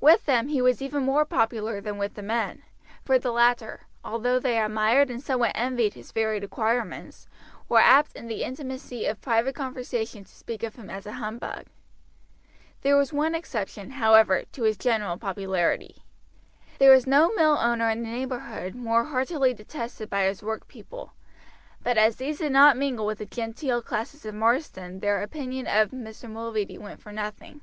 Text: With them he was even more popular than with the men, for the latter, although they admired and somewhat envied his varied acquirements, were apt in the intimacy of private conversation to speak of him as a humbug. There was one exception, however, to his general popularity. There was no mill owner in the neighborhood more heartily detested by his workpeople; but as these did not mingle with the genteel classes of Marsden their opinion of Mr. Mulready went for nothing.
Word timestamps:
With 0.00 0.24
them 0.24 0.48
he 0.48 0.60
was 0.60 0.82
even 0.82 1.04
more 1.04 1.24
popular 1.24 1.80
than 1.80 1.96
with 1.96 2.14
the 2.14 2.24
men, 2.24 2.64
for 3.04 3.20
the 3.20 3.30
latter, 3.30 3.82
although 4.02 4.40
they 4.40 4.58
admired 4.60 5.10
and 5.12 5.22
somewhat 5.22 5.52
envied 5.54 5.94
his 5.94 6.10
varied 6.10 6.42
acquirements, 6.42 7.28
were 7.68 7.78
apt 7.78 8.16
in 8.16 8.26
the 8.26 8.42
intimacy 8.42 9.06
of 9.06 9.20
private 9.20 9.54
conversation 9.54 10.24
to 10.24 10.34
speak 10.34 10.64
of 10.64 10.74
him 10.74 10.90
as 10.90 11.06
a 11.06 11.12
humbug. 11.22 11.66
There 12.82 12.96
was 12.96 13.12
one 13.12 13.32
exception, 13.36 13.90
however, 13.92 14.42
to 14.50 14.64
his 14.64 14.76
general 14.76 15.16
popularity. 15.18 16.02
There 16.80 16.90
was 16.90 17.06
no 17.06 17.32
mill 17.34 17.56
owner 17.60 17.88
in 17.90 18.02
the 18.02 18.08
neighborhood 18.08 18.74
more 18.74 19.04
heartily 19.04 19.54
detested 19.54 20.10
by 20.10 20.24
his 20.24 20.42
workpeople; 20.42 21.12
but 21.80 21.96
as 21.96 22.16
these 22.16 22.38
did 22.38 22.50
not 22.50 22.76
mingle 22.76 23.06
with 23.06 23.18
the 23.18 23.24
genteel 23.26 23.82
classes 23.82 24.26
of 24.26 24.34
Marsden 24.34 24.98
their 24.98 25.22
opinion 25.22 25.68
of 25.68 25.92
Mr. 25.92 26.28
Mulready 26.28 26.76
went 26.76 27.00
for 27.00 27.12
nothing. 27.12 27.60